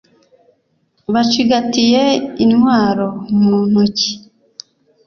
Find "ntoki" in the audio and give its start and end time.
3.69-4.11